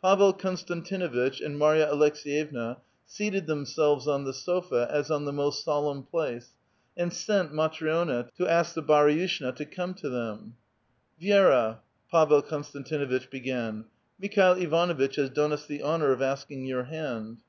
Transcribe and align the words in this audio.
Pavel 0.00 0.32
Konstantinuitch 0.32 1.42
and 1.44 1.58
Marya 1.58 1.86
Aleks^yevna 1.88 2.78
seated 3.04 3.46
themselves 3.46 4.08
on 4.08 4.24
the 4.24 4.32
sofa, 4.32 4.88
as 4.90 5.10
on 5.10 5.26
the 5.26 5.30
most 5.32 5.62
solemn 5.62 6.04
place, 6.04 6.52
and 6.96 7.12
sent 7.12 7.52
Matri6na 7.52 8.32
to 8.36 8.48
ask 8.48 8.74
the 8.74 8.82
haruishna 8.82 9.54
to 9.54 9.66
come 9.66 9.92
to 9.92 10.08
them. 10.08 10.56
"Vi^ra,"— 11.20 11.80
Pavel 12.10 12.40
Konstantinuitch 12.40 13.28
began,— 13.28 13.84
"Mikhail 14.18 14.56
Iva 14.56 14.86
nnitch 14.86 15.16
has 15.16 15.28
done 15.28 15.52
us 15.52 15.66
the 15.66 15.82
honor 15.82 16.12
of 16.12 16.22
asking 16.22 16.64
your 16.64 16.84
hand. 16.84 17.42